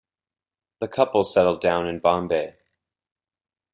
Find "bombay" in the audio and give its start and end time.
1.99-2.55